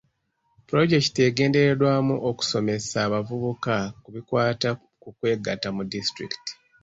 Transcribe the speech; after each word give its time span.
Pulojekiti 0.67 1.19
egendereddwamu 1.29 2.13
kusomesa 2.39 2.97
abavubuka 3.07 3.75
ku 4.01 4.09
bikwata 4.15 4.69
ku 5.01 5.09
kwegatta 5.17 5.67
mu 5.75 5.83
disitulikiti. 5.91 6.51